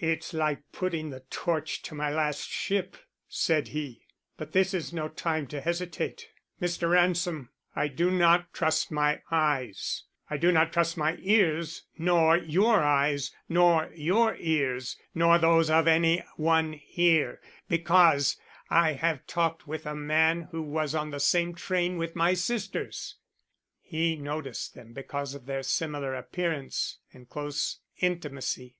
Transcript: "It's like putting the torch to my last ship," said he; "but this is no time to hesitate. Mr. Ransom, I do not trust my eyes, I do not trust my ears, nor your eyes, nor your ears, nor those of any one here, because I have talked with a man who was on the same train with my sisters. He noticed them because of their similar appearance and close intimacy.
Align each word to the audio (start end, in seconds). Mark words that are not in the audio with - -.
"It's 0.00 0.32
like 0.32 0.60
putting 0.70 1.10
the 1.10 1.24
torch 1.30 1.82
to 1.82 1.96
my 1.96 2.08
last 2.08 2.48
ship," 2.48 2.96
said 3.26 3.66
he; 3.74 4.06
"but 4.36 4.52
this 4.52 4.72
is 4.72 4.92
no 4.92 5.08
time 5.08 5.48
to 5.48 5.60
hesitate. 5.60 6.28
Mr. 6.62 6.90
Ransom, 6.92 7.50
I 7.74 7.88
do 7.88 8.08
not 8.08 8.52
trust 8.54 8.92
my 8.92 9.20
eyes, 9.32 10.04
I 10.30 10.36
do 10.36 10.52
not 10.52 10.72
trust 10.72 10.96
my 10.96 11.16
ears, 11.18 11.82
nor 11.98 12.36
your 12.36 12.84
eyes, 12.84 13.32
nor 13.48 13.90
your 13.92 14.36
ears, 14.36 14.96
nor 15.12 15.38
those 15.40 15.68
of 15.70 15.88
any 15.88 16.22
one 16.36 16.74
here, 16.74 17.40
because 17.68 18.36
I 18.70 18.92
have 18.92 19.26
talked 19.26 19.66
with 19.66 19.86
a 19.86 19.94
man 19.96 20.42
who 20.52 20.62
was 20.62 20.94
on 20.94 21.10
the 21.10 21.18
same 21.18 21.52
train 21.52 21.98
with 21.98 22.14
my 22.14 22.34
sisters. 22.34 23.16
He 23.80 24.14
noticed 24.14 24.74
them 24.74 24.92
because 24.92 25.34
of 25.34 25.46
their 25.46 25.64
similar 25.64 26.14
appearance 26.14 26.98
and 27.12 27.28
close 27.28 27.80
intimacy. 27.98 28.76